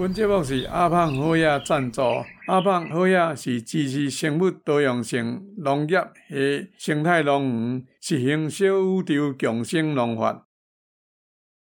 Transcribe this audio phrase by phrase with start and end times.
[0.00, 2.00] 本节目是阿胖好野赞助，
[2.46, 10.48] 阿胖好野是支持生物多样性农业和生态农园，实行小宇宙共生农法。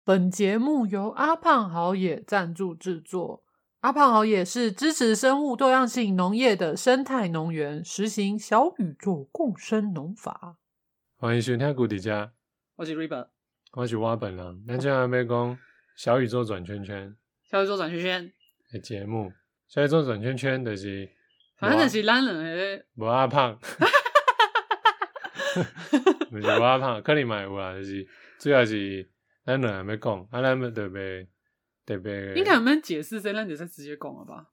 [0.05, 3.43] 本节目由阿胖好野赞助制作。
[3.79, 10.57] 阿胖好野是支持生物多样性农业的生态农园，实行小宇宙共生农法。
[11.15, 12.31] 欢迎收听古迪家，
[12.75, 13.29] 我是 River，
[13.71, 14.63] 我是蛙本人。
[14.67, 15.57] 咱今天要讲
[15.95, 17.15] 小宇宙转圈圈。
[17.49, 18.33] 小宇宙转圈圈
[18.73, 19.31] 的节目，
[19.69, 21.09] 小宇宙转圈圈就是，
[21.57, 23.57] 反正就是咱两个无阿胖，
[26.29, 28.05] 不是无阿胖，可能嘛有啊，就是
[28.37, 29.09] 主要是
[29.45, 31.25] 咱两个要讲，啊，咱们特别
[31.85, 34.47] 特别，应该我们解释这，咱就直接讲了吧？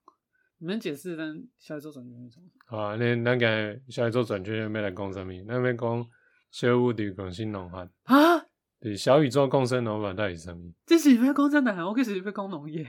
[0.59, 2.41] 你们解释咱小宇宙转圈圈。
[2.67, 5.33] 好啊，那咱个小宇宙转圈圈要来讲什么？
[5.49, 6.07] 咱要讲
[6.53, 8.44] 小宇宙共生农法啊。
[8.85, 10.71] 对，小宇宙共生农法到底是什么？
[10.85, 12.87] 这是要讲真的，我其实要讲农业。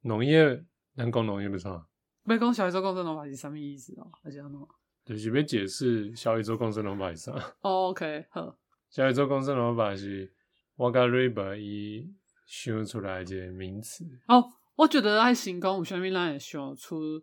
[0.00, 0.64] 农业，
[0.96, 1.86] 咱讲农业不错。
[2.24, 4.10] 要讲小宇宙共生农法是什么意思哦？
[4.24, 4.66] 还是要弄？
[5.04, 7.32] 就是要解释小宇宙共生农法是啥。
[7.60, 8.56] Oh, OK，好。
[8.88, 10.32] 小宇宙共生农法是
[10.74, 12.10] 我跟瑞伯伊
[12.46, 14.06] 想出来一个名词。
[14.28, 14.42] 哦，
[14.74, 17.22] 我觉得爱成功，有啥物咱会想出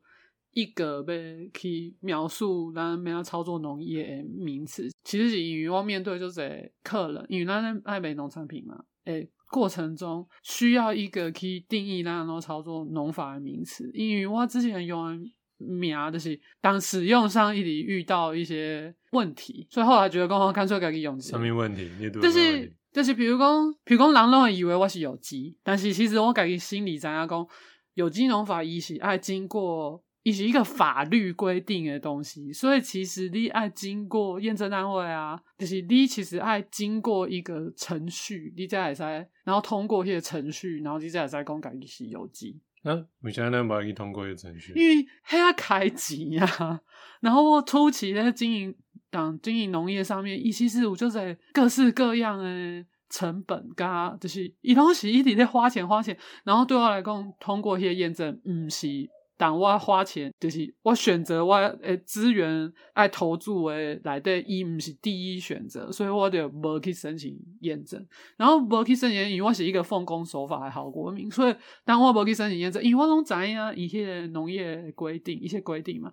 [0.53, 21.31] 一个被去描述咱要操作农业的名词，其实是因为我面对就是客人，因为咱爱美农产品嘛，诶，过程中需要一个去定义咱要操作农法的名词，因为我之前用的名就是当使用上一直遇到一些问题，所以后来觉得刚好干脆改个用词。
[21.31, 21.89] 什么问题？
[21.99, 27.47] 你就是就是比如讲，比如讲，人拢会以为我是有机，但是其实我家己心里知影讲，
[27.95, 30.03] 有机农法伊是爱经过。
[30.23, 39.03] 也是一个法律规定的东西，所以其实你爱经过验证单位啊，就是你其实爱经过一个程序，你才会使，
[39.43, 42.59] 然后通过那个程序，然后你才会使讲家己是有机。
[42.85, 44.73] 那为啥咱不可以通过一个程序？
[44.75, 46.81] 因为还要开钱呀。
[47.19, 48.75] 然后我初期在经营
[49.09, 58.87] 当经营农业上面，伊其实有就在各式各样的成本，噶就是伊东西一直在花钱花钱，然后对我来讲，通过那个验证，唔是。
[59.35, 68.05] 当我花钱，就是我选择我诶资源爱投注诶来的，伊毋是第一选择，所以我就无去申请验证。
[68.37, 76.11] 然后无去申请，因为我是一个奉公守法的好国民，所以当我无去申请验证，因为我拢知影一些农业规定一些规定嘛。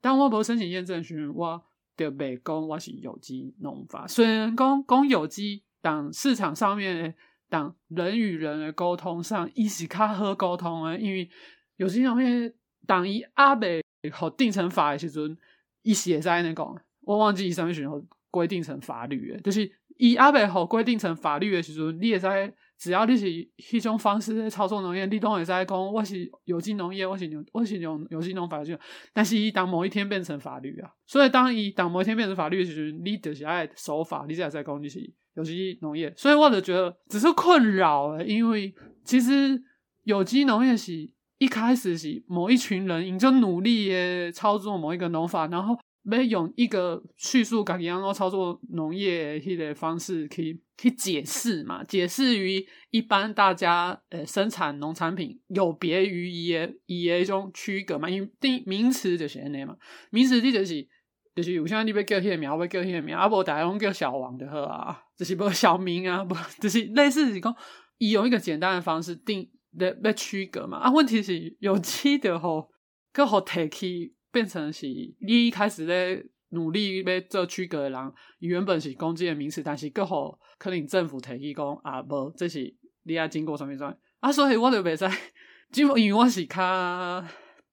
[0.00, 1.62] 当我无申请验证时，我
[1.96, 4.06] 就袂讲我是有机农法。
[4.08, 7.14] 虽然讲讲有机，但市场上面
[7.50, 11.28] 当人与人的沟通上，伊是较好沟通诶，因为
[11.76, 12.52] 有机农业。
[12.86, 15.36] 当伊阿未好定成法的时阵，
[15.82, 23.26] 伊是在那讲，我忘记伊啥物时候规定成法律诶，就是伊阿未好规定成法律的时阵，你也在只要你是
[23.58, 28.76] 迄种方式在操作农业，你都会在讲我是有机农业，我是用我是用有机农法就，
[29.12, 39.62] 但是伊当某一天变成法律啊，所以当伊当某一天变成法律的时阵，你就是爱守法，你才会使讲你是有机农业，所以我就觉得只是困扰，因为其实
[40.02, 41.08] 有机农业是。
[41.42, 51.82] 一开始是某一群人，你就努力的操作某一个农法，然后没用一个叙述感一样，然后操作农业的方式，可以去解释嘛？
[51.82, 58.08] 解释于一般大家呃生产农产品有别于一个一个一种区隔嘛？
[58.08, 59.74] 因定名词就是安尼嘛，
[60.12, 60.86] 名词你就是
[61.34, 67.52] 就是有像你要叫迄个名，要叫迄个名，啊不大家拢叫小王就好啊，就是不小明啊，不 就是类似是讲
[67.98, 69.50] 以用一个简单的方式定。
[69.72, 70.78] 咧要区隔嘛？
[70.78, 72.70] 啊，问题是有 机的吼，
[73.12, 82.74] 更好提起变成是你一开始咧努力要做区隔的人，原本是攻击的名词，但是更好可能政府提起讲啊，无这是
[83.04, 85.04] 你要经过什么什么啊，所以我就袂使，
[85.80, 87.24] 因为我是较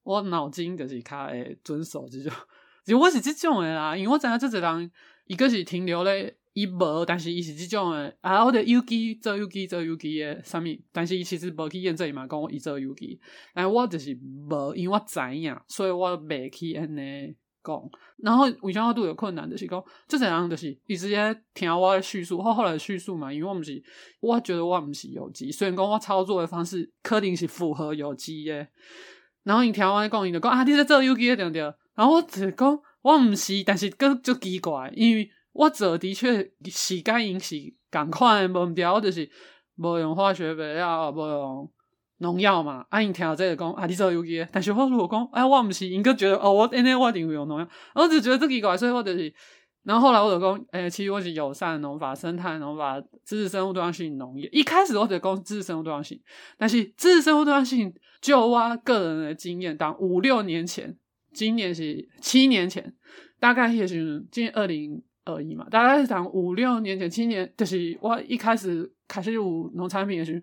[0.03, 2.31] 我脑筋就是较会遵守这种，
[2.85, 4.91] 就我是这种的啦，因为我知影这个人
[5.27, 6.35] 一个是停留咧。
[6.59, 10.63] 伊无，但是伊是即种诶，啊，我着有机做有机做有机诶，啥物？
[10.91, 13.19] 但是伊其实无去验证伊嘛，讲伊做有机，
[13.53, 14.13] 但我就是
[14.49, 17.33] 无，因为我知影，所以我袂去安尼
[17.63, 17.81] 讲。
[18.17, 23.81] 然后为啥我拄有困难，就是讲，即个人就是伊直接听我诶叙述，后后来叙述嘛，因为我毋是，
[24.19, 28.67] 我觉得我毋是有机，虽然讲我操作诶方式肯定是符合有机诶。
[29.43, 31.61] 然后伊听我讲，伊就讲啊，你在做有机诶对不对？
[31.95, 35.29] 然后我就讲，我毋是，但是阁足奇怪，因为。
[35.59, 36.37] 我做的确
[36.71, 37.57] 是间因是
[37.91, 39.29] 共款的，无毋对，我就是
[39.75, 41.69] 无用化学肥料，无用
[42.19, 42.85] 农药嘛。
[42.89, 49.33] 啊，因听到这个讲，啊，你做有机，但是我如果讲，哎，我毋是，因阁觉得哦，我安尼我一定会用农药，我就觉得这奇怪，所以我就是，
[49.83, 54.47] 然后后来我就讲，诶、其实我是友善农法、生态农法、支持生物多样性农业。
[54.53, 56.17] 一开始我就讲支持生物多样性，
[56.57, 60.97] 但是支持生物多样性，就我个人的经验，当五六年前，
[61.33, 62.95] 今年是七年前，
[63.41, 70.41] 大概也是今年二零而已嘛，大概是讲五六年前、七年，就是我一开始开始有农产品的时候，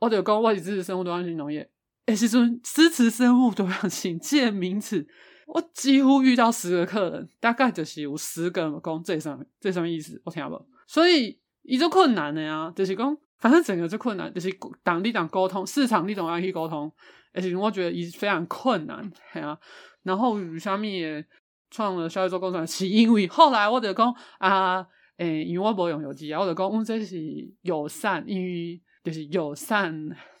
[0.00, 1.68] 我就讲我是支持生物多样性农业。
[2.06, 5.06] 诶，其实支持生物多样性这个名词。
[5.46, 10.66] 我几乎遇到十个客人，大概就是有十个讲这什么这什么意思，我听不。
[10.86, 14.48] 所以伊就困难的呀，就是讲反正整个就困难，就是
[14.82, 16.90] 当地当沟通，市场你总要去沟通，
[17.34, 19.58] 而且我觉得伊非常困难，嘿啊。
[20.04, 21.24] 然后为什么也
[21.72, 24.86] 创了小宇宙工厂，是因为后来我就讲啊，
[25.16, 27.18] 诶、因为我不用有机啊，我就讲我这是
[27.62, 29.92] 友善，因为就是友善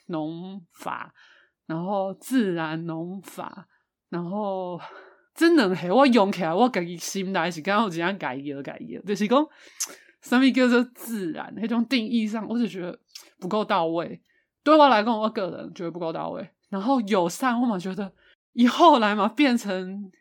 [0.06, 1.12] 农法，
[1.66, 3.66] 然后自然农法。
[4.10, 4.78] 然后，
[5.34, 9.42] 真的是我用起来，我自己心内是刚好这样改一个改一个，就是讲
[10.20, 12.98] 什么叫做自然，那种定义上，我就觉得
[13.40, 14.20] 不够到位。
[14.62, 16.46] 对我来讲，我个人觉得不够到位。
[16.68, 18.12] 然后友善，我嘛觉得
[18.52, 20.12] 以后来嘛变成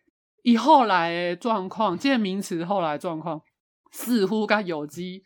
[0.44, 3.42] 以后来状况，这些名词后来状况
[3.92, 5.24] 似乎跟有机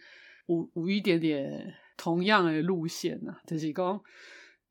[0.47, 4.01] 无无一点点同样的路线呐，就是讲，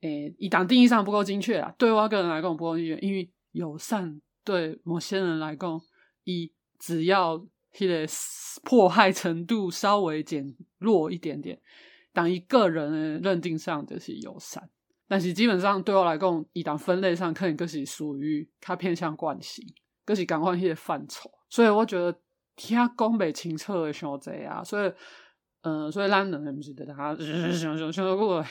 [0.00, 1.74] 诶，以当定义上不够精确啊。
[1.78, 3.30] 对我个人来讲不够精确，因为。
[3.54, 5.80] 友善对某些人来讲，
[6.24, 7.38] 以只要
[7.70, 8.04] 他的
[8.64, 11.56] 迫害程度稍微减弱一点点，
[12.12, 14.68] 当一个人认定上就是友善，
[15.06, 19.64] 但是基本上对我来讲，以当分类上可能就是属于他偏向惯性，
[20.06, 21.30] 就是赶快一些范畴。
[21.48, 22.12] 所以我觉得
[22.56, 24.92] 听讲袂清楚的想这啊，所以
[25.62, 28.44] 嗯、呃，所以咱人不是得他想想想过，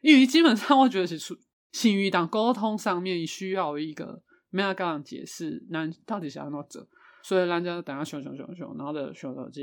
[0.00, 1.36] 因为基本上我觉得是属
[1.72, 4.22] 属于当沟通上面需要一个。
[4.48, 6.86] 没有跟人解释，那到底是要怎么做？
[7.22, 9.60] 所以咱就等下熊熊熊熊，然后就熊到这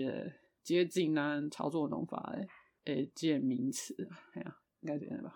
[0.62, 3.96] 接近咱操作农法诶诶，这名词，
[4.36, 5.34] 哎呀，应该这样吧？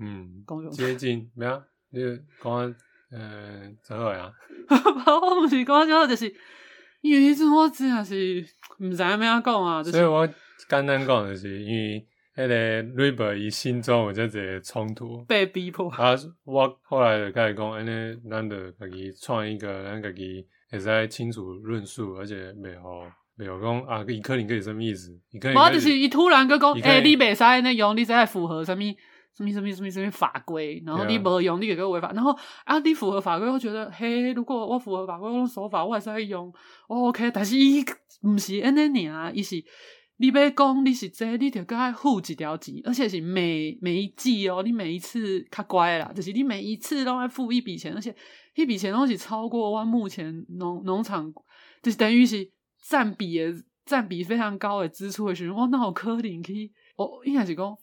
[0.00, 1.62] 嗯，接近没有？
[1.90, 2.00] 你
[2.42, 2.74] 讲
[3.10, 4.32] 呃，怎么样？
[5.22, 6.34] 我不是讲就就是，
[7.00, 8.44] 因为这我真的是
[8.78, 10.26] 唔知道咩讲啊，所以我
[10.68, 12.06] 简单讲就是因为。
[12.36, 15.88] 迄个瑞伯伊心中有这个冲突，被逼迫。
[15.92, 16.14] 啊，
[16.44, 25.18] 我后来就开始讲，安尼咱就家己创一个，咱家己会使清楚论述，而且袂好袂好讲啊，伊可能可以什么意思？
[25.30, 28.82] 伊可能无就是伊突然个讲，诶、欸，你袂使安尼用，你才符合什么
[29.36, 36.52] 什么什么什么什么法规，然后你无用，你给个违法，然后啊，你符合法规，我觉得嘿，如果我符合法规，我用手法我还是会用，
[36.88, 37.84] 我 OK，但是伊
[38.22, 39.62] 毋是安尼尔，伊是。
[40.18, 48.16] 你要讲你是这个，你就该付一条钱，而且是每每一季哦，你每一次较乖啦，就是你每一次都要付一笔钱，而且
[48.54, 51.30] 一笔钱都是超过我目前农农场，
[51.82, 52.50] 就是等于是
[52.88, 53.52] 占比的
[53.84, 57.76] 占比非常高的支出的时候，我那好可怜去，我应该是讲。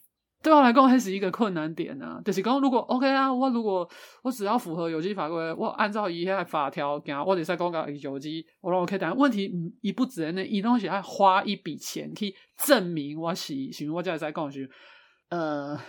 [0.43, 3.89] 对我来讲还是一个困难点啊，就是讲如果 OK 啊，我如果
[4.21, 8.97] 我只要符合有机法规，我按照一些法条行，我得在公告有机，我说 OK。
[8.97, 9.49] 但问题
[9.79, 14.69] 一不止呢，一东西要花一笔钱去证明我是，行，我再再讲是，
[15.29, 15.79] 呃，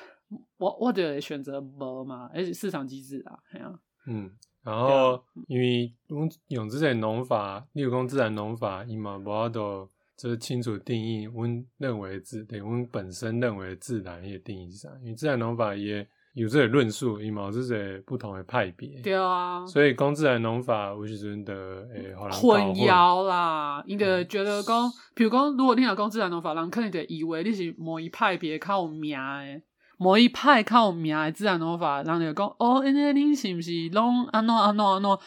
[0.56, 3.76] 我我得选择无嘛，而且市场机制啊，这样。
[4.06, 4.30] 嗯，
[4.62, 9.88] 然后、啊、因为用用这些农法，例如讲自然农法，伊嘛无法度。
[10.16, 11.44] 就是清楚定义，我
[11.78, 19.00] 认为自对，我本身认为自然也定义上，因为自然农法也有这个论述，伊嘛有这些不同的派别。
[19.02, 21.52] 对啊，所以讲自然农法，有时阵的
[21.92, 29.62] 诶，混混淆啦，应该觉得讲，比如讲，如果你要讲自然农法，人可能就以为你是某一派别较有名诶，
[29.98, 35.18] 某一派较有名诶自然农法，人就讲哦，那你是不是拢安怎安怎安怎？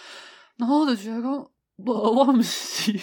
[0.58, 1.50] 然后我就觉得讲，
[1.86, 2.94] 不，我不是。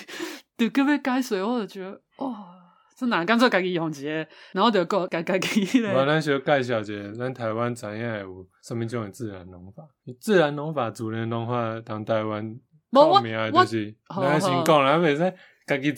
[0.56, 2.54] 就特别改水，我就觉得哇，
[2.96, 4.08] 真难干脆家己用一个，
[4.52, 5.92] 然后就个家家己咧。
[5.92, 9.82] 我咱小介绍一下，咱台湾知影有什么种自然农法？
[10.20, 12.56] 自然农法、自然农法，当台湾
[12.92, 15.34] 出名就是，咱先讲，咱袂使
[15.66, 15.92] 家己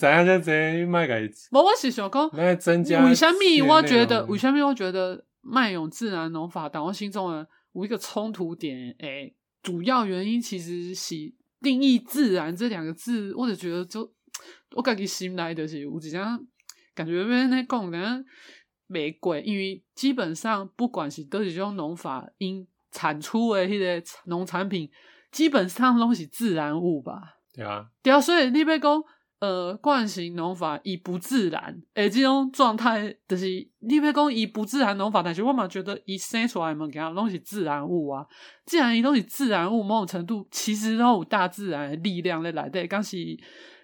[1.51, 2.27] 我是想讲。
[2.31, 4.25] 为什么我觉得？
[4.25, 8.95] 为什么我觉得卖用自然农法，但我心中的有一个冲突点？
[8.97, 11.15] 诶，主要原因其实是
[11.61, 14.11] 定义“自然”这两个字，我就觉得就。
[14.75, 16.21] 我家己心内就是有一种
[16.93, 18.25] 感觉，别那讲的
[18.89, 24.89] 袂过，因为基本上不管是都是这种农法因产出的迄个农产品，
[25.31, 27.37] 基本上拢是自然物吧？
[27.53, 29.03] 对啊，对啊，所以你别讲
[29.39, 33.45] 呃惯性农法以不自然，诶，这种状态就是
[33.79, 38.25] 你别讲以不自然农法，但是我嘛觉得伊生出来物件拢是自然物啊。
[38.65, 43.17] 既然伊拢是自然物，某种程度其实都有大自然的力量在内底，刚是。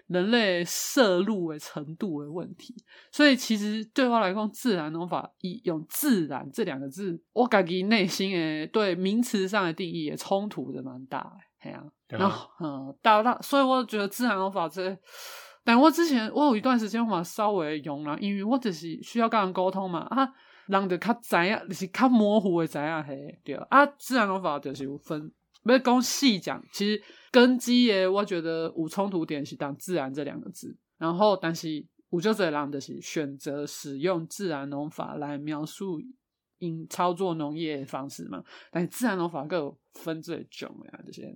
[0.06, 2.74] 人类摄入的程度的问题。
[3.10, 11.30] 所以其实对我来讲，自然农法以用“自然”这两个字，我感觉内心诶对名词上的定义也冲突的蛮大的。
[11.60, 14.96] 哎呀，然后嗯，大大，所以我觉得自然农法这。
[15.64, 20.28] 但我之前我有一段时间我嘛稍微用了，因为我就是需要跟人沟通嘛啊，
[20.66, 25.32] 人就较知影，就是较模糊的知影嘿，对啊，自然农法就是有分，
[25.72, 36.00] 要讲细讲，其实根基诶，我觉得无冲突点是当自然这两个字，然后但是有就这人就是选择使用自然农法来描述
[36.58, 41.34] 因操作农业的方式嘛，但是自然农法更分最重呀这些，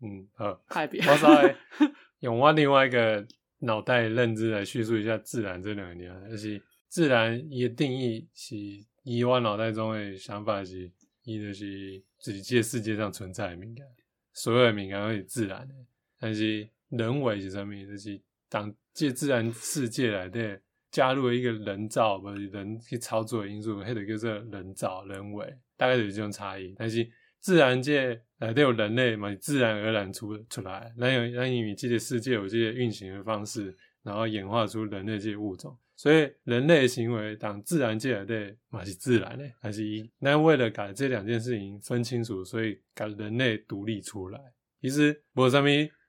[0.00, 1.56] 嗯好， 太别，我稍微
[2.20, 3.26] 用我另外一个。
[3.64, 6.60] 脑袋认知来叙述一下“自然”这两个字，就是
[6.90, 8.56] “自然”一个定义是，
[9.04, 10.90] 以我脑袋中的想法是，
[11.24, 13.86] 伊就是自己这世界上存在的敏感，
[14.32, 15.74] 所有的敏感都是自然的。
[16.18, 17.74] 但是人为是什么？
[17.86, 20.60] 就是当这自然世界来的
[20.90, 26.74] 加入了一个人造或者人去操作的因素，迄个叫做人造、人为，大概就是这种差异。
[26.76, 27.08] 但是
[27.40, 44.40] 自然界来都有人类嘛，自然而然出出来，那有那因为这个世界有这些运行的方式，然后演化出人类这些物种，所以人类的行为当自然界来的嘛是自然的，还是一那为了把这两件事情分清楚，所以把人类独立出来。
[44.80, 45.66] 其实无啥物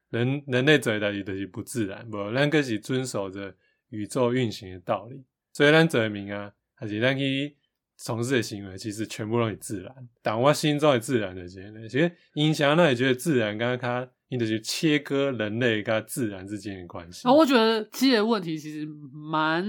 [0.10, 3.56] 人人类做的代志就是不自然，无咱个是遵守着
[3.90, 7.56] 宇宙运行的道理，所以咱做明啊，还是咱去。
[7.96, 17.28] 从事的行为其实全部都是自然，但我心中的自然的这些，其实影响那也觉得自然，刚刚他你得去切割人类跟自然之间的关系。
[17.28, 19.63] 哦，我觉得这些问题其实蛮。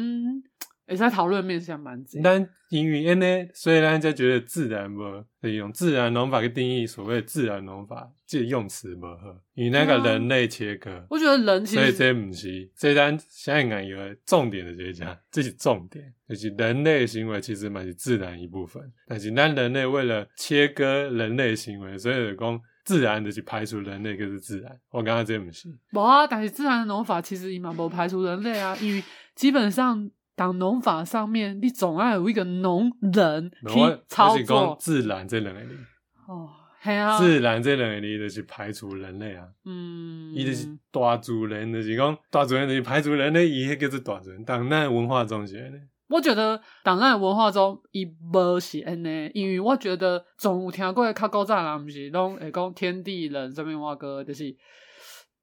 [0.87, 5.03] 也在讨论面向蛮多，但因为呢，所以大家觉得自然不
[5.41, 11.07] 可以用自然农法去定义所谓自然农法，这用词不合，与那个人类切割。
[11.09, 24.79] 我觉得人其实，所以这不是这单现在有个重点的这一讲，这是重点，就是人类行为其实蛮是自然一部分，但是咱人类为了切割人类行为，所以就讲自然的去排除人类就是自然。
[24.91, 29.03] 我刚刚这不是，不啊，但是自然的农法其实伊嘛不排除人类啊，因为
[29.35, 30.11] 基本上。
[30.37, 34.77] 当农法上面，你总要有一个农人去操作。
[34.81, 35.79] 自然这两个字
[36.27, 36.51] 哦，
[36.83, 39.47] 系啊，自然这两个字就是排除人类啊。
[39.65, 44.43] 嗯，伊就是大自然，就是讲大自然就是排除人类，伊迄叫做大自然。
[44.43, 45.77] 当咱文化中是安尼，
[46.09, 54.57] 我觉得当咱文化中伊无是安尼，因为我觉得总有听过较古早人，毋是拢会讲天地人这么话歌，就是。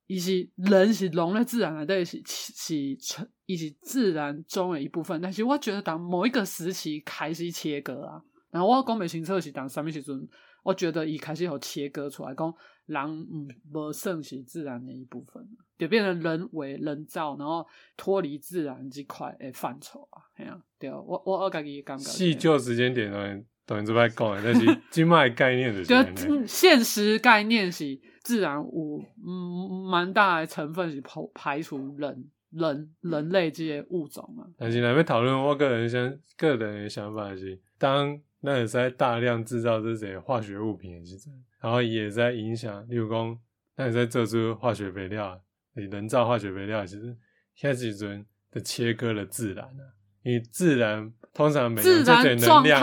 [0.08, 5.22] 伊是人是融入自然的，对，是是成，伊是自然中的一部分。
[5.22, 10.28] 但是我觉得，当某一个时期开始切割啊，然后我讲袂清楚是当什么时阵，
[10.64, 12.54] 我觉得伊开始有切割出来，讲
[12.88, 15.48] 人嗯无算是自然的一部分，
[15.82, 17.66] 就变成人为人造，然后
[17.98, 20.22] 脱离自然这块诶范畴啊。
[20.36, 22.04] 嘿啊，对啊，我我我家己感觉。
[22.04, 23.18] 细究时间点呢，
[23.66, 28.00] 当然这边讲的，但是 经脉概念的，就现实概念是。
[28.24, 34.46] 自然有嗯蛮大的成分是排排除人人人类这些物种啊。
[34.60, 43.36] 但是来面讨论，我个人想个人的想法是，当那也在大量制造这些化学物品的时候，然后也在影响，例如讲，
[43.76, 45.42] 那也在做出化学肥料，
[45.74, 47.16] 人造化学肥料，其实
[47.56, 49.84] 现在时阵的切割了自然啊。
[50.24, 52.80] 你自然通常没有这些能量，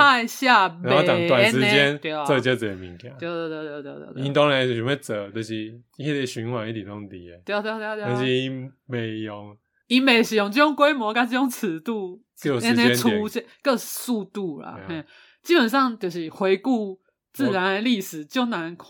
[0.82, 4.24] 然后等短时间做这些物件，对对对对对对。
[4.24, 5.54] 因当然想要做，就是
[5.96, 7.40] 迄个循环一直拢伫诶。
[7.44, 8.04] 对对对对。
[8.04, 14.76] 但是因没用，因没是用这种规模跟这种尺度，有时间出现个速度啦。
[15.40, 16.98] 基本上就是回顾
[17.32, 18.88] 自然的历史就难看，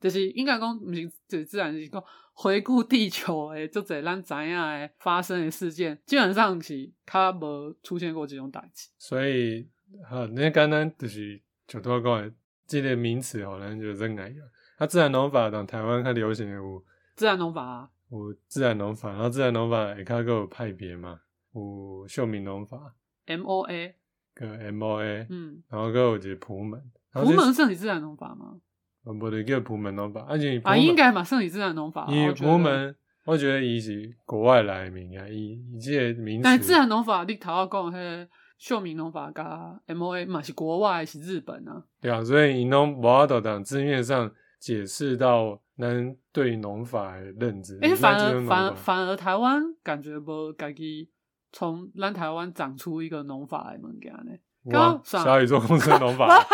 [0.00, 2.02] 就是应该讲毋是就是自然是讲。
[2.40, 8.88] 回顾地球诶，就侪咱知影诶发生诶事件，基本上是较无出现过这种代志。
[8.96, 9.68] 所以，
[10.08, 12.32] 好，那刚刚就是就多讲诶，
[12.64, 14.46] 这个名词好像就真爱用。
[14.76, 16.84] 啊，自然农法，当台湾较流行诶有
[17.16, 21.18] 自然农法啊，有自然农法，然后自然农法下较有派别嘛，
[21.56, 22.94] 有秀明农法
[23.26, 23.96] ，M O A，
[24.34, 28.60] 个 M O A，嗯，然后个有一个普门，普门算是自然农法吗？
[29.04, 32.06] 不对，叫部门农法，而且啊，应该嘛，算是自然农法。
[32.10, 36.44] 因为朴门，我觉得伊是国外来的名啊，伊伊这个名词。
[36.44, 38.28] 但自然农法，你头先讲迄个
[38.58, 41.82] 秀明农法加 M O A 嘛，是国外是日本啊。
[42.02, 47.78] 对啊，所以伊拢无法度当字面上解释到咱对农法的认知。
[47.80, 51.08] 哎、欸，反而反而反而台湾感觉无家己
[51.50, 54.32] 从咱台湾长出一个农法的物件呢。
[54.76, 56.28] 哇，小宇宙工程农法。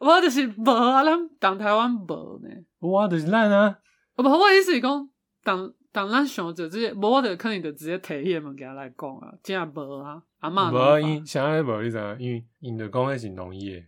[0.00, 2.48] 我就是无啊，咱当台湾无呢。
[2.80, 3.78] 我就是咱啊！
[4.14, 5.08] 不，我意思是讲，
[5.42, 13.84] 当当咱想着这些，无我就肯定就直接提迄个物件来讲啊，真啊无啊，阿嬷无因啥物无你知影，因为因着讲迄是农业，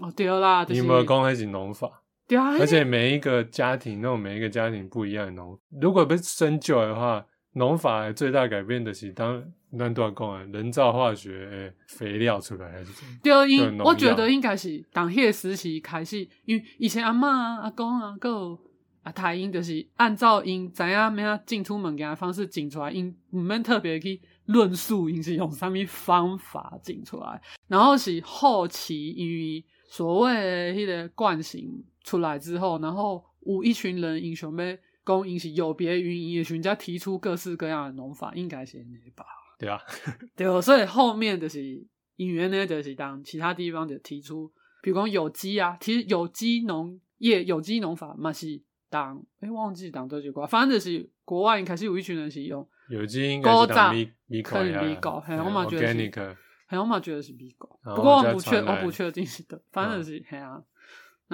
[0.00, 9.42] 哦对啦，你无讲迄是农法，对啊，而且每一个家庭那种每一个家庭不一样的农，如果不深究的话，农法最大改变的是当
[9.78, 13.18] 咱拄仔讲啊，人造化学诶肥料出来还是怎么？
[13.22, 18.58] 对，因我觉得应该是当迄个时期开始，因为以前阿嬷啊、阿公啊，还有
[19.02, 34.64] 啊，太因就是按照因知影咩啊进出门件的方式进出来，因毋免特别去论述因是用啥物方法进出来，然后是后期因为所谓的迄个惯性出来之后，然后有一群人英雄要
[35.04, 39.24] 讲因是有别于因的，人家提出各式各样的农法，应该是那吧？
[39.58, 39.80] 对啊，
[40.36, 48.62] 对，所以后面就是因缘呢，就是当其他地方就提出，比如讲有机啊，其实有机农业、有机农法嘛是。
[48.90, 60.62] 当哎，忘记当这句话，反正就是国外开始有一群人是用有机，应该是当米米狗呀，米狗，嘿，我嘛觉得是，嘿，我嘛觉得是米狗，不过我不确，我不确定是的，反正是嘿啊。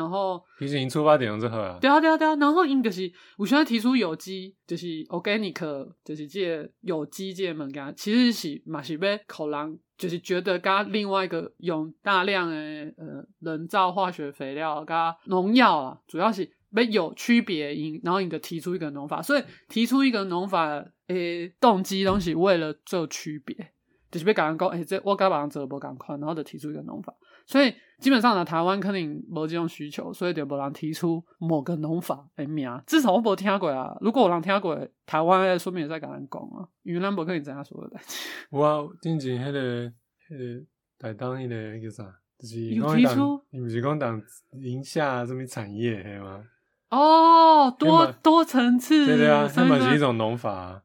[0.00, 2.34] 然后其实因出发点就好啊，对啊对啊对啊。
[2.36, 16.50] 然后因就是我现在提出有机，就是 organic，就是这有机这物件，其实是嘛是要可能就是觉得加另外一个用大量的呃人造化学肥料加农药啊，主要是。
[16.72, 23.72] 没有区别因，然后你就提出一个农法，所以提出一个农法，诶，动机东西为了做区别，
[24.08, 27.12] 就是别讲讲，诶，这我该把人做无共款，然后就提出一个农法，
[27.44, 33.96] 所以基本上呢，台湾肯定无这种需求，所以就无人提出某个农法诶名，至少我无听过啊。
[34.00, 34.76] 如果有人听过，
[35.06, 38.28] 台湾诶说明也在甲咱讲啊，因为咱无可能知影所有代志。
[38.50, 39.86] 我之前迄个
[40.28, 40.66] 迄个
[40.98, 42.04] 台东迄个迄个啥，
[42.38, 44.20] 就是有提出，你不是讲当
[44.52, 46.42] 宁夏什么产业系吗？
[46.90, 50.82] 哦，多多层次，对对啊，他们是一种农法啊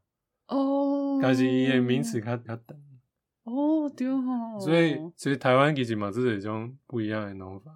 [0.47, 2.77] 哦，但是伊诶名词较较长
[3.45, 7.71] 哦，对哦，所以所以台湾其实嘛，是一种不一样的农法。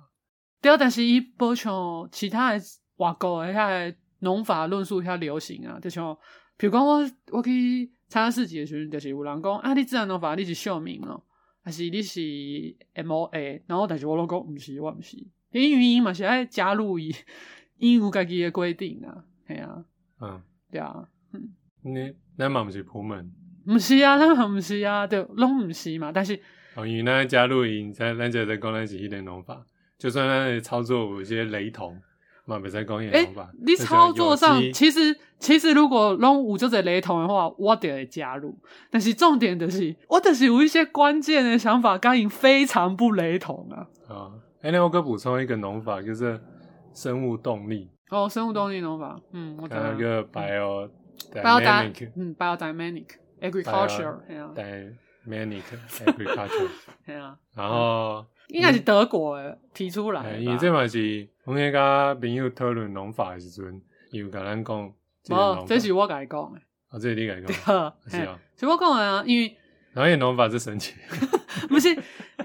[0.61, 2.59] 对，但是伊不像其他的
[2.97, 6.15] 外国的遐农法论述较流行啊，就像
[6.57, 6.99] 比如讲我
[7.31, 11.23] 我去参加市集的时候，就是有人讲啊，你自然农法你是秀明哦，
[11.61, 12.19] 还是你是
[12.95, 13.61] MOA？
[13.67, 15.17] 然后但是我拢讲毋是，我毋是，
[15.51, 17.15] 因为伊嘛是爱加入伊。
[17.81, 19.85] 因有家己的规定啊，系啊，
[20.19, 23.31] 嗯，对啊，嗯，你咱嘛毋是普门，
[23.69, 26.39] 毋是啊，咱嘛毋是啊，对，拢毋是嘛，但是，
[26.75, 29.61] 哦，因为咱加入营，咱咱就在讲咱是迄个农法，
[29.97, 31.95] 就算咱的操作有一些雷同，
[32.45, 33.43] 嘛袂使讲迄个农法。
[33.43, 38.57] 欸、你操作上其实其实如果拢有这个雷同的话，我就会加入。
[38.89, 43.87] 但是重点就是，我就是有一些关键的想法，跟因非常不雷同啊。
[44.07, 46.39] 啊、哦，哎、欸，那我再补充一个农法，就是。
[46.91, 50.89] 生物动力哦，生物动力农法，嗯，我讲一个 bio
[51.31, 53.05] biodynamic，嗯，biodynamic
[53.41, 54.17] agriculture，
[57.05, 64.93] 对啊， 然后应该是德国诶提出来，因为这嘛是我迄个朋友讨论农法的时阵，伊有甲咱讲，
[65.29, 69.55] 哦，这是我甲伊讲诶，哦，这是你甲伊讲，是啊，是我讲诶啊，因为
[69.93, 70.93] 然后农法是神奇。
[71.67, 71.89] 不是，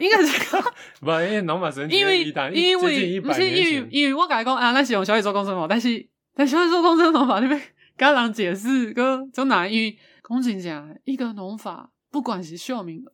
[0.00, 0.56] 应该是
[1.00, 6.04] 不，因为农法神奇，因为因为不是因为因为我改讲啊，那是用小宇宙工程法，但是
[6.34, 7.60] 但小宇宙工程法那边
[7.96, 9.96] 跟人解释个就哪因为
[10.26, 13.04] 公正讲一个农法，不管是秀明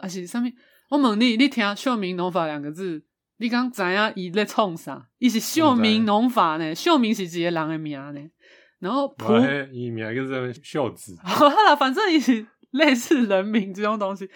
[0.00, 0.50] 还是上面，
[0.88, 3.04] 我问你，你听秀明农法两个字，
[3.36, 5.06] 你刚知影伊在创啥？
[5.18, 6.74] 伊是秀明农法呢？
[6.74, 8.20] 秀明是一个人的名呢？
[8.78, 9.34] 然后普
[9.70, 14.30] 伊名叫做秀子， 好了，反正伊是类似人名这种东西。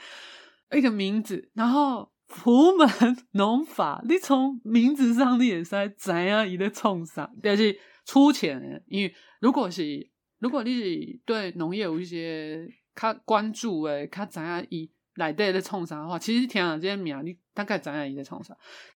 [0.73, 2.87] 一个名字，然后普门
[3.33, 18.57] 农法，你从名字上你也是在知影伊咧创啥，但是粗浅，因为如果是如果你是对农业有一些较关注诶，较知影伊内底咧创啥的话，其实听了这些名，你大概知影伊咧创啥。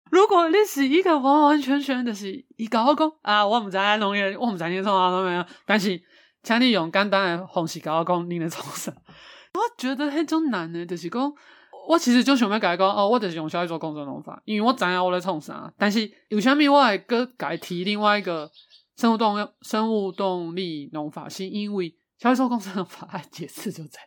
[0.09, 6.01] 如果你是一个完完全全的是伊甲我讲啊，我唔知农业，我唔知你创啥都没有，但是
[6.43, 8.93] 请你用简单的方式甲我讲你咧创啥，
[9.53, 11.33] 我觉得迄种难的，就是讲。
[11.87, 15.73] 我其实就想要改讲哦，我就是用小宇宙工作农法，因为我知影我在创啥。
[15.79, 18.49] 但是有啥物我会个改提另外一个
[18.97, 23.99] 生物动生物动力农法，是因为小宇宙共生农法解释就在。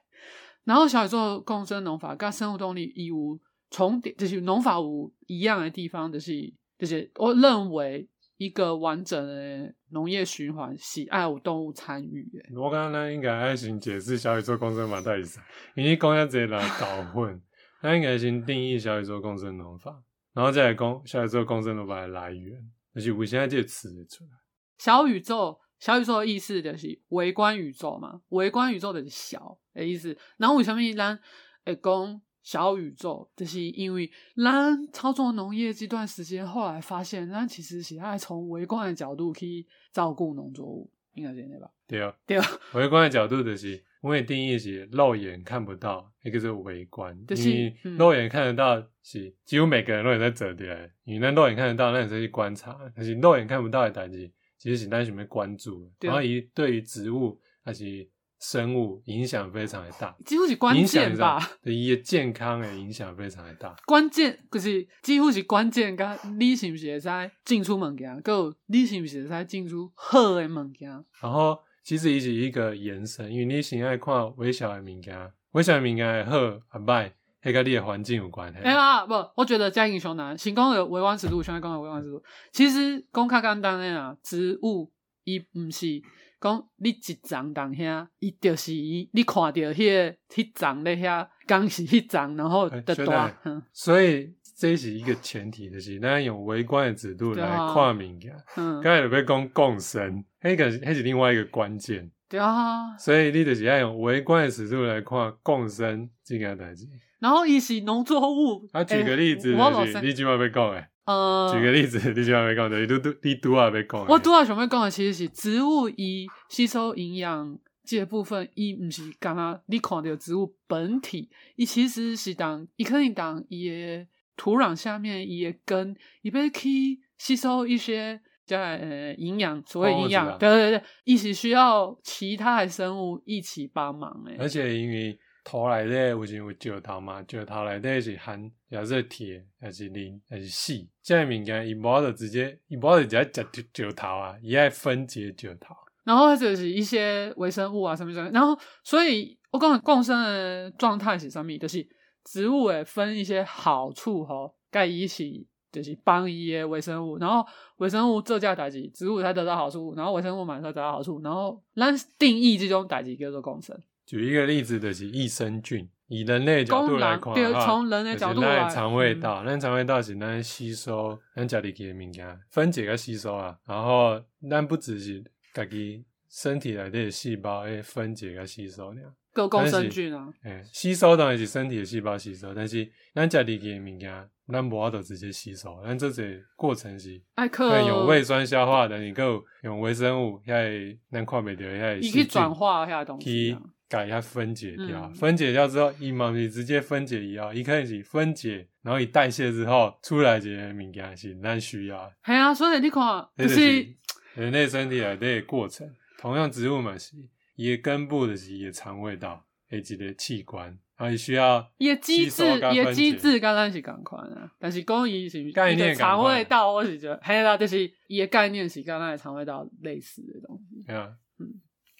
[0.65, 3.39] 然后小宇宙共生农法跟生物动力有
[3.71, 12.31] 重叠，就是农法无一样的地方，就是就是我认为一个完整的农业循环喜爱有动物参与。
[12.57, 15.45] 我刚刚应该爱先解释小宇宙工程法到底啥，
[15.75, 17.41] 因为讲下这来搞混。
[17.83, 22.59] 那应该先定义小宇宙共生农法，然后再来讲小宇宙共生农法的来源，
[22.95, 24.31] 而且我现在这个词出来。
[24.79, 30.17] 小宇宙，小宇宙的意思就是微观宇宙嘛，微观宇宙就是小的意思。
[30.37, 31.19] 然后为什么咱
[31.65, 41.71] 会讲小宇宙，就是因为咱操作农业这段时间，后来发现咱其实是爱从微观的角度去照顾农作物，应该是这样吧？
[41.87, 42.45] 对啊， 对啊。
[42.75, 54.31] 微观的角度就是，我们定义是肉眼看不到，一个是微观，就是肉眼看得到是几乎每个人都有在做的，因为咱肉眼看得到，那你是去观察，但是肉眼看不到的代志，
[54.65, 58.09] 其实是咱想要关注，然后伊对于植物还是。
[58.41, 61.41] 生物影响非常的大， 几乎是关键吧？
[61.63, 63.75] 对伊的健康的影响非常的大。
[63.87, 70.91] 关键就是几乎是关键，甲你是不是会使进出物件，够你是不是会使进出好的物件。
[71.23, 77.13] 然后其实伊是一个延伸，因为你先爱看微小的物件，微小的物件会好啊歹，
[77.45, 78.59] 迄甲你的环境有关系。
[78.61, 80.37] 哎呀，不，我觉得加英雄难。
[80.37, 82.23] 先讲的微观尺度，先来讲的微观尺度。
[82.53, 84.91] 其实讲较简单的啊，植物
[85.25, 86.03] 伊毋是。
[86.41, 93.35] 讲你一张当下，伊就是伊，你看到迄个迄张咧遐，刚是迄张，然后的大。
[93.73, 98.37] 所以这是一个前提，就是咱用微观的尺度来看物件。
[98.59, 102.11] 嗯，刚才有被讲共生，迄个迄是另外一个关键。
[102.29, 102.95] 对啊。
[102.99, 106.87] 所以你就是要用微观的尺度来看共生这件代志。
[107.25, 108.69] 然后伊是农作物。
[108.77, 110.87] 啊，举个例子，就是你今晚要讲诶。
[111.07, 114.07] 呃，举个例子，你今晚要讲的，你都都你都啊要讲。
[114.07, 124.07] 我拄仔想要讲的其实是植物伊吸收营养这部分，伊毋是干那你看到植物本体，伊其实是当伊可以当伊的
[124.37, 134.37] 土壤下面伊的根，伊要去吸收一些叫呃营养，所谓营养，对对对，一起需要其他的生物一起帮忙诶。
[134.39, 145.77] 而且因为土内底有时有石头嘛，石头内底是含，也是铁，还是磷，还是矽，这些物件伊无就直接，伊无就直接食石头啊，伊爱分解石头。
[146.05, 151.57] 然后就是一些微生物啊，什么什么，然后所以我讲共生的状态是什么？
[151.59, 151.87] 就是
[152.25, 163.79] 植物诶分一些好处吼，盖一起就是帮一些微生物，然后微生物做这代志，植物才得到好处，然后微生物嘛才得到好处，然后咱定义这种代志叫做共生。
[164.07, 173.59] 举一个例子，就是益生菌，以人类角度来看，对，从人类角度来，肠胃道，咱肠胃道是咱吸收咱家里给的物件，分解跟吸收啊。
[173.67, 193.57] 然后咱不只是家己身体内的细胞诶分解跟吸收那样，个共生菌啊，哎，吸收当然是身体的细胞吸收，但是咱家里给的物件，咱无法度直接吸收，咱这些过程是，爱可用胃酸消化的，你够用微生物，遐咱看袂到遐，你可以转化遐东西。
[193.95, 202.13] 改一下分解掉，嗯、分解掉之后，伊嘛是直接分解以后，伊开始分解，然后伊代谢之后出来这些物件是咱需要。
[202.25, 203.87] 系啊，所以你看，就是
[204.35, 207.15] 人类身体内底过程，同样植物嘛是，
[207.55, 220.93] 伊的根部的是伊的肠胃道，诶一个器官，然后伊需要伊的机制，伊的机制跟咱是共款啊，但是讲伊是概念肠胃道，我是觉得系啦，就是伊的概念是跟咱的肠胃道类似的东西。
[220.93, 221.47] 啊，嗯，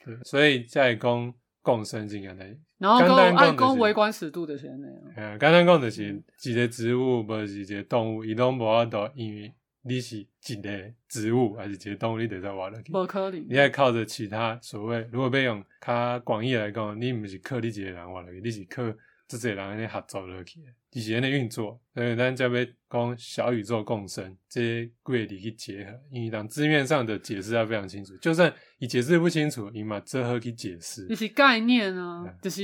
[0.05, 1.33] 对，所以在讲。
[1.65, 2.43] 共生境安尼，
[2.77, 5.01] 然后讲爱讲微观尺度的先那样。
[5.17, 9.51] 嗯，简单讲就是，一个植物不是一个动物，伊拢无法度，因为
[9.81, 10.71] 你是一个
[11.09, 12.93] 植物还是一个动物，你得在活落去。
[12.93, 13.47] 不可能。
[13.49, 18.83] 你还靠着其他所谓，如果要用较广义来讲，你不是靠你一个人活落去，你是靠
[19.27, 20.61] 这些人来合作落去。
[20.93, 28.17] 以前的运作，所以咱这边讲小宇宙共生，这些规律去结合，因为当字面上的解释要非常清楚。
[28.19, 31.07] 就算你解释不清楚，你嘛最好去解释？
[31.09, 32.63] 就是概念啊，嗯、就是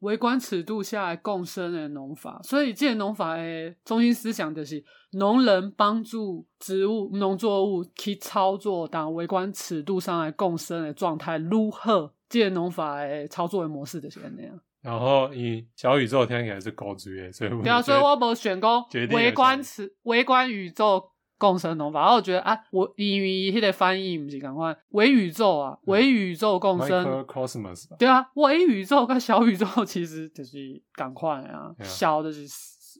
[0.00, 2.38] 微观尺度下来共生的农法。
[2.42, 12.12] 所以这个农法的中心思想就是农人帮助植物、农作物去操作当微观尺度上来共生的状态如何？
[12.28, 14.60] 这个农法的操作的模式就是那样。
[14.84, 21.02] 然后以小宇宙听起来是高级的，所以对啊，所以我没选过微观词、微观宇宙
[21.38, 22.00] 共生农法。
[22.00, 27.02] 然后我觉得啊，我因为他的翻译不是赶快微宇宙啊，微宇宙共生。
[27.02, 30.58] Microcosmos 对啊，微宇宙跟小宇宙其实就是
[30.92, 32.46] 赶快啊，小的是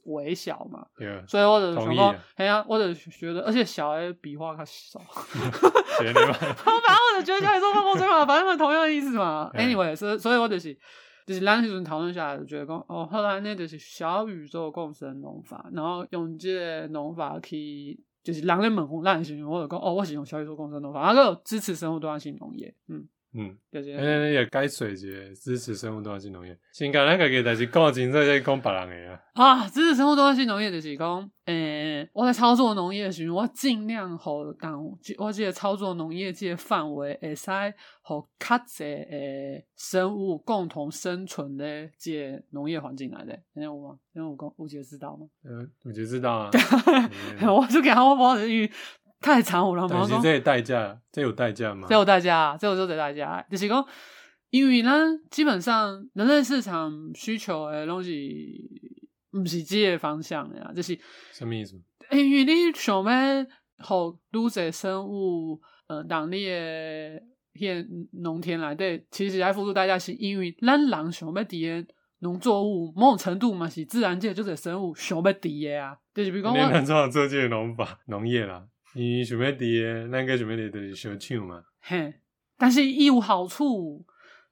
[0.05, 0.87] 微小嘛。
[0.97, 4.99] 对啊，所以我就想说，哎呀，我就觉得，而且小的笔画较少。
[6.01, 9.51] 反正我就觉得小宇宙共生嘛，反正同样的意思嘛。
[9.53, 10.75] Anyway，所以所以我就是。
[11.25, 23.07] 就是咱迄阵讨论下来，就觉得讲哦，后来呢就是小宇宙共生农法，然后用这个农法去，就是人咧问咱是，我就讲哦，我是用小宇宙共生农法，然后支持生物多样性农业，嗯。
[23.37, 23.89] 嗯，就是，
[24.33, 26.57] 也该水节支持生物多样性农业。
[26.71, 29.21] 先讲咱家己，但是讲真，再再讲别人的啊。
[29.33, 34.81] 啊，支持生物多样性农业就是讲，诶、欸，我在操作农业的时候，我尽量互当
[35.17, 37.51] 我这个操作农业这个范围，会使
[38.03, 43.37] 互较侪诶生物共同生存的这个农业环境来的。
[43.53, 45.27] 因为我，因为我讲吴杰知道吗？
[45.43, 46.49] 嗯，吴杰知道啊。
[47.53, 48.71] 我就给他我报的因为
[49.25, 51.87] 太长了，但是这有代价，这有代价吗？
[51.89, 53.83] 这有代价，这有就得代价，就是讲，
[54.51, 54.91] 因为呢，
[55.31, 58.69] 基本上人类市场需求的东西，
[59.31, 60.95] 不是这个方向的呀，就是
[61.31, 61.81] 什么意思？
[62.11, 63.45] 因为你想要
[63.79, 67.23] 好多些生物，呃，当你的
[67.55, 67.83] 现
[68.21, 71.87] 农田来对，其实还付出代价，是因为咱人想要的
[72.19, 78.67] 农作物某种程度嘛，是自然界就是生物想要的啊，就是比如讲我们做这个农法农业啦。
[78.95, 81.61] 你想要的，那个想要的就是小抢嘛。
[81.81, 82.13] 嘿，
[82.57, 84.05] 但是伊有好处，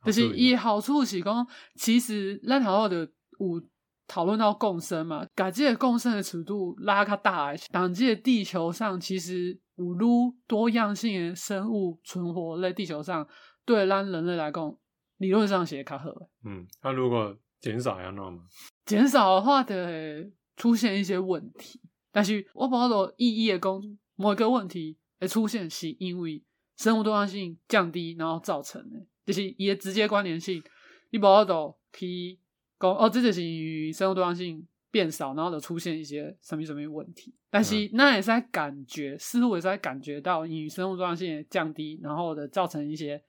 [0.06, 3.64] 就是伊好处是讲，其实咱头好的有
[4.06, 13.26] 讨论到共生嘛，把这个共生的尺度拉较大，当这个地球上其实有愈多样性的生物存活在地球上，
[13.64, 14.78] 对咱人类来讲，
[15.20, 16.10] 理论上是会较好。
[16.44, 18.44] 嗯，那、啊、如果减少要弄吗？
[18.86, 21.80] 减少的话，就会出现一些问题。
[22.12, 23.82] 但是我把它意义的讲。
[24.24, 26.42] 某一个问题诶出现，是因为
[26.78, 30.64] 生物多样性降低，然后造成的，就是伊的直接关联性。
[31.10, 32.40] 你无法度去
[32.80, 37.36] 讲哦，这就是因为生物多样性变少，然后就出现一些什么什么问题。
[37.50, 43.22] 但是那也是在感觉，似乎也是在感觉到，因为生物多样性降低，然后的造成一些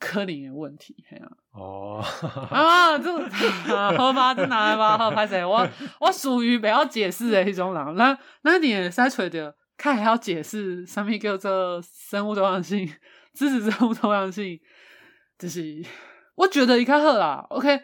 [0.00, 0.94] 可能的问题。
[1.08, 2.04] 嘿啊，哦，
[2.50, 3.16] 啊，这
[3.96, 5.44] 好吧，这拿来吧，好拍谁？
[5.44, 5.66] 我
[6.00, 7.94] 我属于比较解释的一种人。
[7.94, 9.54] 那那你也在吹的。
[9.76, 12.88] 看还要解释什么叫做生物多样性，
[13.34, 14.58] 支持生物多样性，
[15.38, 15.84] 就是
[16.34, 17.46] 我觉得伊较好啦。
[17.50, 17.78] OK，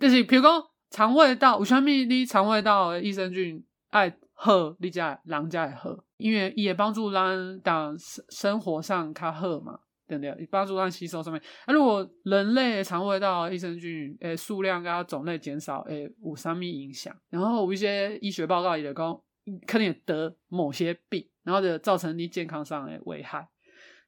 [0.00, 10.48] 就是比如讲肠胃道，有什么你肠胃道的益生菌爱好，你家人家也好，因为伊会帮助咱当生生活上较好嘛，对不对？
[10.50, 11.40] 帮助咱吸收上面。
[11.66, 17.14] 啊，如果人类肠胃道益生菌诶数量跟它种类减少，诶有啥物影响？
[17.30, 19.20] 然后有一些医学报告也讲。
[19.66, 23.48] 可能得某些病，然后就造成你健康上的危害。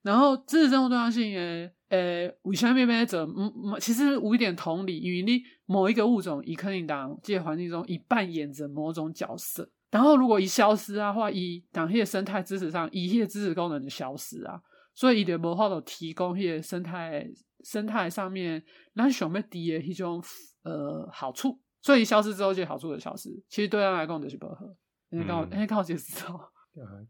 [0.02, 3.20] 然后支持生活多样性诶，诶，为什么要做？
[3.20, 9.68] 嗯嗯，其实有一点同理，因为你某一个物种，伊可能当这些环境中，伊扮演着某种角色。
[9.90, 14.60] 然后如果一消失啊，或伊当些生态知识上，伊迄个支持功能就消失啊，
[14.94, 17.26] 所以伊就无法度提供迄个生态
[17.64, 18.62] 生态上面
[18.94, 20.22] 咱想要低的迄种
[20.62, 21.58] 呃好处。
[21.82, 23.30] 所以消失之后，这个好处就消失。
[23.48, 24.76] 其实对咱来讲就是不合。
[25.10, 26.52] 因为刚好，因为刚好解释到，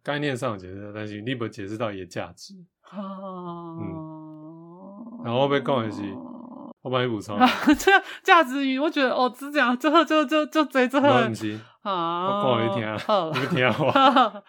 [0.03, 2.55] 概念上解释到，但是你没解释到伊的价值。
[2.83, 2.97] 啊，
[3.81, 6.03] 嗯，然后我被讲的是，
[6.83, 7.39] 我帮你补充。
[7.79, 7.91] 这
[8.23, 11.09] 价值语，我觉得哦，只讲最后就就就这最后。
[11.29, 12.83] 不是 啊，我讲你听，
[13.43, 14.43] 你听话。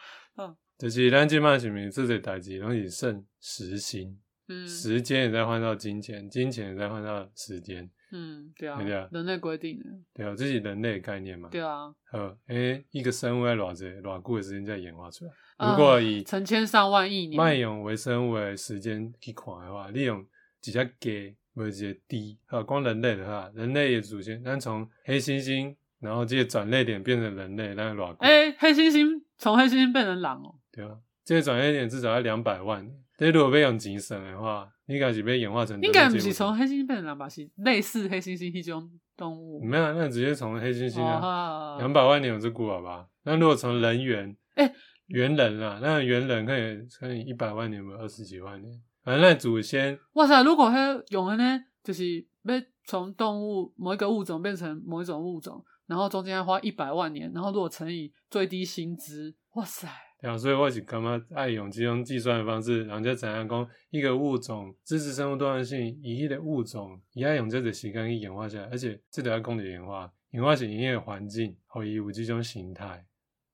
[0.77, 7.89] 就是咱今麦是咪这些代志，拢是剩时薪，嗯，时间也在换到金钱，金钱也在换到时间。
[8.11, 15.31] 嗯，对啊，对啊，人类规定的，对啊，这是人类的概念嘛，对啊，呃，诶，一个生物在偌济偌久的时间在演化出来，
[15.69, 20.25] 如果以成千上万亿年，卖用微生物的时间去看的话，利用
[20.61, 28.17] 几只鸡，或者低，哈，光人类的话，人类的祖先，咱从黑猩猩，然后这些转类点变成人类，那偌久？
[28.21, 34.69] 诶，黑猩猩从黑猩猩变成狼哦，对啊，这个转类点至少要两百万年，这如果被用钱算的话。
[34.89, 37.29] 应该是被演化成，应该不是从黑猩猩变成狼吧？
[37.29, 39.63] 是类似黑猩猩一种动物。
[39.63, 43.05] 没有，那直接从黑猩猩啊，两百万年有这古好吧？
[43.21, 44.73] 那如果从人猿，哎，
[45.05, 49.95] 猿人啊，那猿人可以可以一百万年，有二十几万年，反正那祖先。
[50.13, 50.41] 哇塞！
[50.41, 59.87] 如果他用的呢，就是被从动物某一个物种变成某一种物种，然后中间要花一百万年，然后如果乘以最低薪资，哇塞！
[60.21, 73.05] 对啊，所以我是感觉爱用这种计算的方式，人家怎样讲一个物种支持生物多样性，以一个物种也要用这个时间去演化下来，而且这都要讲的演化，演化是因为环境和伊有这种形态，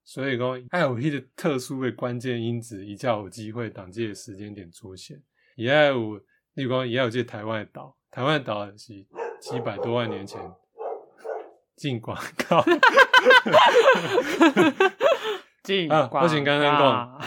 [0.03, 5.21] 所以讲爱有一个特殊的关键因子，伊才有机会当这个时间点出现。
[5.55, 6.17] 也要有，
[6.55, 9.05] 例如讲也有这台湾的岛，台湾岛是
[9.39, 10.41] 几百多万年前
[11.77, 12.17] 进广
[12.49, 12.65] 告。
[15.89, 17.21] 啊，不行刚刚讲，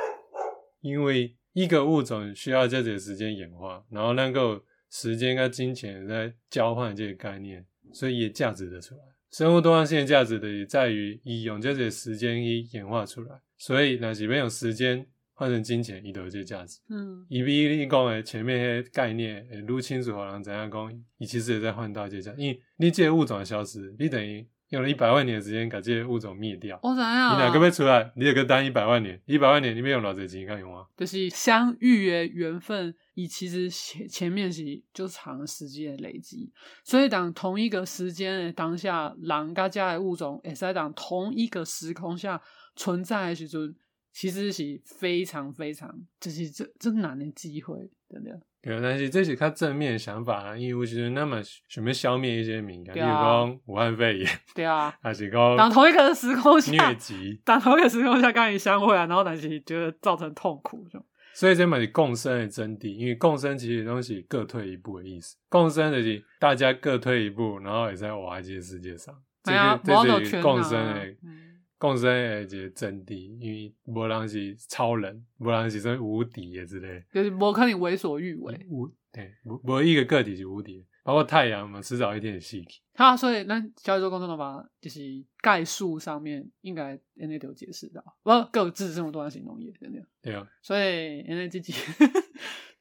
[0.80, 9.00] 因为一个物种需要这些时间演化，然后能够时间跟金钱在交换这个概念，所以也价值得出来。
[9.30, 16.78] 生物多样性的价值的也在于以用这些时间一演化出来，所以那是要用时间换成金钱，伊都有这价值。
[16.88, 22.40] 嗯，伊比你讲的前面些概念，诶，愈清楚，好人怎样讲，你其实也在换到这价值。
[22.40, 26.78] 因为你这个物种消失，你等于用了一百万年的时间，把这些物种灭掉。
[26.82, 27.06] 我知影。
[27.06, 28.12] 你哪个要出来？
[28.16, 30.84] 你有个单一百万年，一百万年你没用多少钱，敢用啊？
[30.96, 36.52] 就是相遇的缘分，以其实前前面是就长时间的累积，
[36.84, 42.40] 所以当同一个时间的当下，人甲遮的物种，会使当同一个时空下
[42.74, 43.74] 存在的时阵。
[44.12, 47.76] 其实是非常非常，就是这这难的机会，
[48.08, 48.34] 对不对？
[48.62, 60.84] 对，但是这是较正面的想法啊，因为我觉得那么想要消灭一些敏感，比如讲武汉肺炎， 对啊，还是讲当同一个时空下疟疾，当同一个时空下跟你相会啊，然后但是觉得造成痛苦，
[61.32, 69.14] 所以这嘛是共生的真谛，因为共生其实东西各退一步的意思，共生就是大家各退一步，然后也在瓦解世界上，
[69.44, 71.04] 这个这是共生的。
[71.22, 71.42] 嗯
[71.78, 78.58] 共生的一个真谛，因为无人是超人，无人是说无敌的之类，就是无可能为所欲为。
[78.68, 82.80] 无对，无无一个个体是无敌，包括太阳嘛，迟早一天也死去。
[82.94, 85.00] 好，所以咱小宇宙共生的话，就是
[85.42, 90.04] 概述上面应该应该都有解释到，不各自这么多样性农业，对不对？
[90.22, 90.46] 对啊。
[90.62, 91.72] 所以因为 自己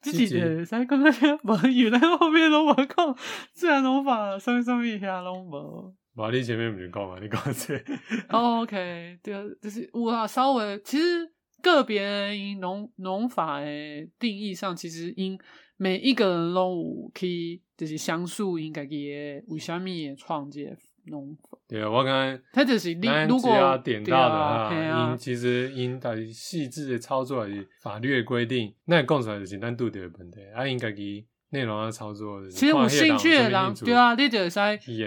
[0.01, 1.11] 自己的在刚刚
[1.43, 3.17] 无原来后面都无讲
[3.51, 5.95] 自然农法，上面上面遐拢无。
[6.15, 7.17] 马力前面不是讲嘛？
[7.21, 7.77] 你讲这
[8.29, 11.29] ？OK，对啊，就是我稍微其实
[11.61, 12.01] 个别
[12.61, 13.65] 农农法的
[14.17, 15.37] 定义上，其实因
[15.75, 21.57] 每一个人拢有可以就是详述应该嘅为虾米的创建农法。
[21.67, 31.25] 对啊，我刚才他就是你如果要点到的话，因、啊、其实因到底细致的操作还是法律的规定，那讲出来就是咱拄着的问题啊，应该给。
[31.55, 34.59] 内容要操作的，其实有兴趣的人，对啊，你就会使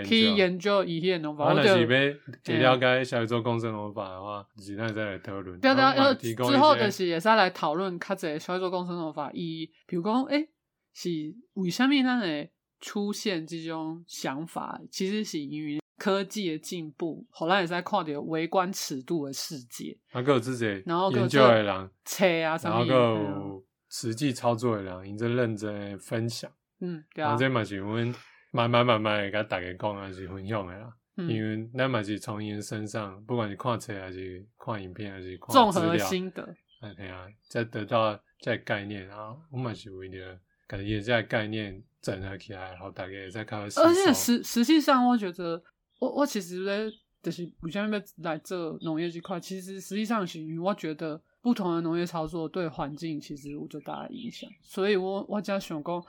[0.04, 1.54] 去研究一些农法。
[1.54, 5.60] 或者是要了解小宇宙共生农法的话，其他再来讨论。
[5.60, 10.48] 对对要，之后就是也是来讨论较侪小宇宙共生农法，以比如讲，诶、欸，
[10.94, 11.10] 是
[11.54, 14.80] 为什么咱会出现这种想法？
[14.90, 19.98] 其实是因为科技的进步，后来也是在看到微观尺度的世界。
[20.12, 28.14] 啊，还有自己然后研究的人，册啊，然后实际操作的人，因真认真分享，嗯，对啊，这嘛是阮
[28.50, 30.92] 慢慢慢慢甲大家讲，还是分享的啦。
[31.16, 43.80] 嗯、因为那嘛是从因身上，不管是看车还是看影片，还是看综合心得，哎呀，再得到这概念然后，我嘛是为了感觉这概念整合起来，然后大家也在开始。
[43.80, 45.62] 而且实实际上，我觉得
[45.98, 46.90] 我我其实咧，
[47.22, 51.20] 就是为什么要来做农业这块，其实实际上是因为我觉得。
[51.40, 56.04] 不同的农业操作对环境其实有最大的影响，所以我我只想讲，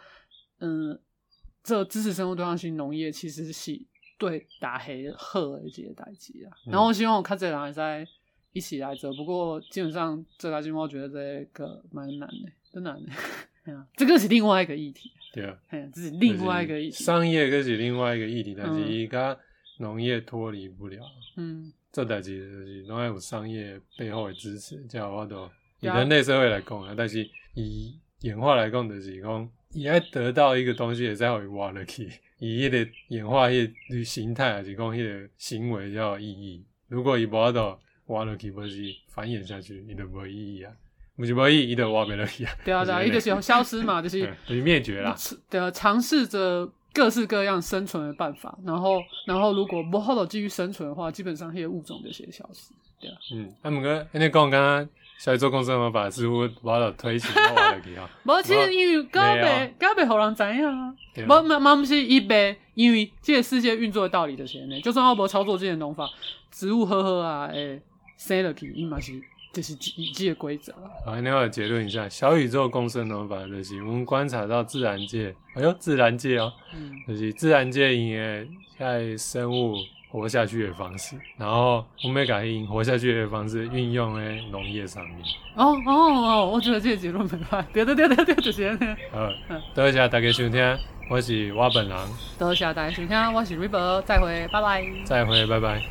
[0.59, 0.99] 嗯，
[1.63, 3.79] 这支持生物多样性农业其实是
[4.17, 6.49] 对大黑好的一个代志啊。
[6.65, 8.05] 然后我希望我看这人在
[8.53, 13.11] 一起来做，不过基本上这个情况我觉得这个蛮难的，真难的。
[13.95, 15.55] 这个是另外一个议题，对啊，
[15.93, 19.37] 这是另外一个议题，商业这是另外一个议题，但是伊甲
[19.77, 21.05] 农业脱离不了，
[21.37, 21.71] 嗯。
[21.91, 25.49] 这代志就是拢爱有商业背后的支持，这样我都
[25.79, 36.63] 以人类社会来讲啊，但是以演化来讲，就是讲伊爱得到一个东西，也在会挖落去，以迄个演化迄个形态，还是讲迄个行为较有意义。
[36.87, 40.71] 如果伊无法度挖落去，不是繁衍下去，伊就无意义啊，
[41.15, 42.51] 不是无意义，伊就挖不落去啊。
[42.63, 45.15] 对啊，对啊，伊就是消失嘛，就是 就是灭绝啦。
[45.49, 46.71] 对啊，尝试着。
[46.93, 53.15] 各式各样生存的办法，然后，然后如果不好的继续生存的话，基本上那些物种就先消失，对啊。
[53.33, 58.09] 嗯，阿姆哥，你讲刚刚小宇宙共生的方法似乎把它推行到完了去哈。
[58.23, 60.95] 无，其实因为搞袂搞袂，互人知样啊。
[61.15, 66.09] 无，嘛嘛不是一白，因为这个世界运作的道理就是呢，就算我无操作这些农法，
[66.51, 67.81] 植物呵呵啊，诶，
[68.17, 69.13] 生了去伊嘛是。
[69.51, 70.73] 这是已知的规则。
[71.05, 79.75] 好，那我结论一下，小宇宙共生农法就是我们观察到自然界，哎呦，自然界哦，嗯，就是自然界因为在生物
[80.11, 85.17] 活下去的方式，然后我们感应活下去的方式运用在农业上面。
[85.55, 88.97] 哦哦哦，我觉得这个结论没错，对对对对对，就是这样。
[89.11, 89.29] 好，
[89.73, 90.77] 多谢大家收听，
[91.09, 91.97] 我是我本人。
[92.37, 94.83] 多谢大家收听，我是 River，再会，拜拜。
[95.03, 95.81] 再会，拜拜。